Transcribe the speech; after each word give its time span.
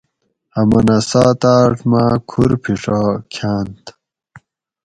ہمنہ 0.55 0.97
سات 1.09 1.41
آڄ 1.57 1.75
ماۤ 1.89 2.13
کُھر 2.29 2.51
پِھڛا 2.63 3.01
کھاۤنت 3.33 3.83